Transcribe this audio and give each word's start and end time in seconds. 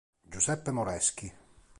Giuseppe 0.31 0.73
Moreschi 0.73 1.29